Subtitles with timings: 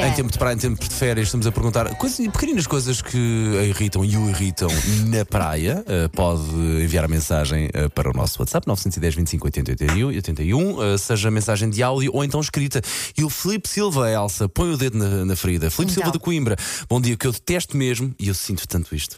[0.00, 0.08] dia.
[0.08, 3.58] Em tempo de praia, em tempo de férias, estamos a perguntar coisas, pequeninas coisas que
[3.58, 4.68] a irritam e o irritam
[5.06, 5.84] na praia.
[5.86, 6.42] Uh, pode
[6.82, 11.30] enviar a mensagem uh, para o nosso WhatsApp 910 25 80 81, 81 uh, seja
[11.30, 12.80] mensagem de áudio ou então escrita.
[13.16, 15.70] E o Felipe Silva, Elsa, põe o dedo na, na ferida.
[15.70, 16.04] Felipe Então.
[16.04, 16.56] Silva de Coimbra.
[16.88, 19.16] Bom dia, que eu detesto mesmo, e eu sinto tanto isto.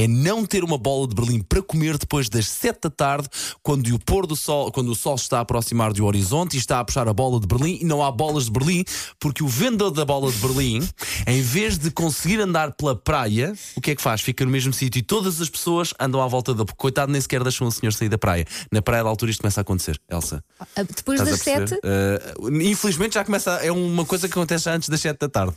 [0.00, 3.28] É não ter uma bola de Berlim para comer depois das 7 da tarde,
[3.64, 6.78] quando o pôr do sol, quando o sol está a aproximar do horizonte e está
[6.78, 8.84] a puxar a bola de Berlim e não há bolas de Berlim,
[9.18, 10.88] porque o vendedor da bola de Berlim,
[11.26, 14.20] em vez de conseguir andar pela praia, o que é que faz?
[14.20, 16.68] Fica no mesmo sítio e todas as pessoas andam à volta dele.
[16.76, 18.46] Coitado, nem sequer deixam o senhor sair da praia.
[18.70, 20.44] Na praia da altura isto começa a acontecer, Elsa.
[20.76, 21.68] Ah, Depois das perceber?
[21.70, 25.28] sete, Uh, infelizmente já começa, a- é uma coisa que acontece antes das 7 da
[25.28, 25.54] tarde.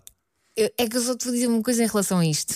[0.58, 2.56] eu- é que eu só te vou dizer uma coisa em relação a isto.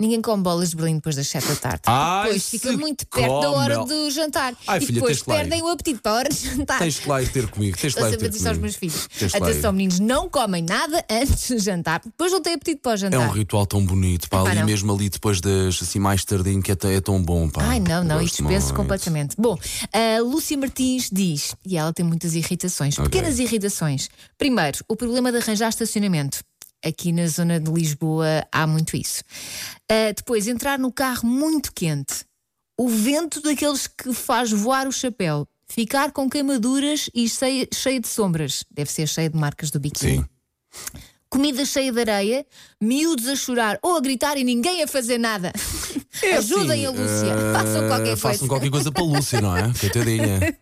[0.00, 1.80] Ninguém come bolas de Berlim depois das 7 da tarde.
[1.86, 3.88] Ai, depois fica muito perto da hora come.
[3.88, 4.54] do jantar.
[4.66, 6.78] Ai, e filha, depois perdem o apetite para a hora de jantar.
[6.78, 7.76] Tens que lá ir ter comigo.
[7.76, 8.62] Tens que lá ir ter dizer aos comigo.
[8.62, 12.80] meus filhos: Tens atenção, meninos, não comem nada antes de jantar, depois não têm apetite
[12.82, 13.20] para o É jantar.
[13.28, 14.66] um ritual tão bonito, pá, Epá, ali não.
[14.66, 17.62] mesmo ali depois das assim mais tardinho que é, tão- é tão bom, pá.
[17.64, 18.74] Ai, não, não, isto muito.
[18.74, 19.36] completamente.
[19.38, 19.56] Bom,
[19.92, 24.08] a Lúcia Martins diz, e ela tem muitas irritações, pequenas irritações.
[24.38, 26.38] Primeiro, o problema de arranjar estacionamento.
[26.84, 29.22] Aqui na zona de Lisboa há muito isso.
[29.88, 32.24] Ah, depois, entrar no carro muito quente.
[32.78, 35.46] O vento daqueles que faz voar o chapéu.
[35.66, 38.64] Ficar com queimaduras e cheia, cheia de sombras.
[38.70, 40.18] Deve ser cheia de marcas do biquíni.
[40.18, 40.24] Sim.
[41.30, 42.46] Comida cheia de areia,
[42.80, 45.52] miúdos a chorar ou a gritar e ninguém a fazer nada.
[46.38, 48.46] Ajudem a Assim, Lúcia, eh, façam qualquer Façam coisa.
[48.48, 49.72] qualquer coisa para a Lúcia, não é?
[49.80, 50.56] Coitadinha.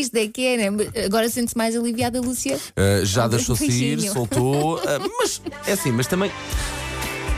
[0.00, 0.86] Isto é que é, né?
[1.04, 2.56] Agora sente-se mais aliviada, Lúcia.
[2.56, 4.76] Uh, já Um deixou sair, soltou.
[4.78, 4.82] uh,
[5.20, 6.30] mas é assim, mas também.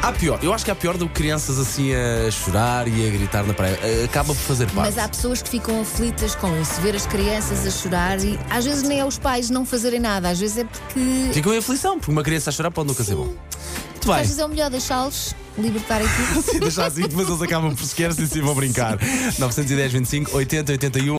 [0.02, 3.11] Há pior, eu acho que há pior do que crianças assim a chorar e a
[3.11, 3.78] gritar na praia.
[3.83, 4.77] Uh, Acaba por fazer parte.
[4.94, 8.64] Mas há pessoas que ficam aflitas com isso, ver as crianças a chorar e às
[8.64, 11.00] vezes nem é os pais não fazerem nada, às vezes é porque
[11.34, 13.24] Ficam em aflição, porque uma criança a chorar pode nunca ser bom.
[13.27, 14.27] Muito às bem.
[14.27, 16.41] vezes é o melhor deixá-los libertar aquilo.
[16.50, 18.98] Sim, deixar assim, depois eles acabam por sequer se sim vão brincar.
[19.39, 21.05] 910, 25, 80, 81.